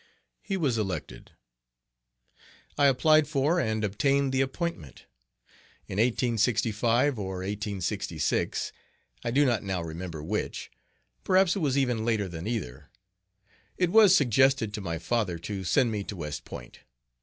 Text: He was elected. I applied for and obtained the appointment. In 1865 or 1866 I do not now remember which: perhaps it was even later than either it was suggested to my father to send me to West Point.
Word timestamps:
He 0.41 0.57
was 0.57 0.79
elected. 0.79 1.33
I 2.75 2.87
applied 2.87 3.27
for 3.27 3.59
and 3.59 3.83
obtained 3.83 4.31
the 4.33 4.41
appointment. 4.41 5.05
In 5.87 5.97
1865 5.97 7.19
or 7.19 7.41
1866 7.45 8.71
I 9.23 9.29
do 9.29 9.45
not 9.45 9.61
now 9.61 9.83
remember 9.83 10.23
which: 10.23 10.71
perhaps 11.23 11.55
it 11.55 11.59
was 11.59 11.77
even 11.77 12.03
later 12.03 12.27
than 12.27 12.47
either 12.47 12.89
it 13.77 13.91
was 13.91 14.15
suggested 14.15 14.73
to 14.73 14.81
my 14.81 14.97
father 14.97 15.37
to 15.37 15.63
send 15.63 15.91
me 15.91 16.03
to 16.05 16.15
West 16.15 16.45
Point. 16.45 16.79